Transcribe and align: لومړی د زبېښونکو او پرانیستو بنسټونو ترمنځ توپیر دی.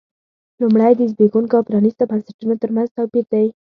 لومړی 0.61 0.93
د 0.97 1.01
زبېښونکو 1.11 1.53
او 1.57 1.67
پرانیستو 1.69 2.09
بنسټونو 2.09 2.53
ترمنځ 2.61 2.89
توپیر 2.97 3.25
دی. 3.33 3.47